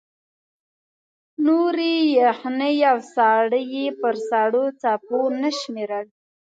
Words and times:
نورې 1.45 1.93
یخنۍ 2.21 2.75
او 2.91 2.97
ساړه 3.13 3.59
یې 3.73 3.85
پر 4.01 4.15
سړو 4.29 4.63
څپو 4.81 5.19
نه 5.41 5.49
شمېرل. 5.59 6.05